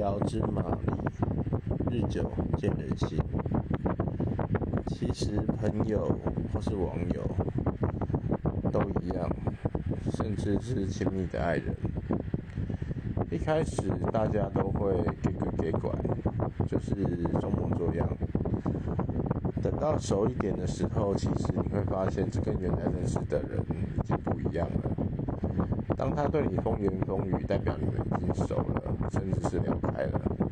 [0.00, 0.62] 遥知马
[1.90, 3.18] 力，日久见人心。
[4.86, 6.18] 其实朋友
[6.50, 7.22] 或是网友
[8.72, 9.28] 都一样，
[10.14, 11.76] 甚至是亲密的爱人。
[13.30, 15.92] 一开始大家都会给个给拐，
[16.66, 16.94] 就是
[17.38, 18.08] 装模作样。
[19.62, 23.60] 等到熟一点的时候，其实你会发现，这跟原来认识的人
[23.98, 24.90] 已经不一样了。
[25.94, 28.69] 当他对你风言风语，代表你们已经熟了，
[29.50, 30.49] 是聊开了。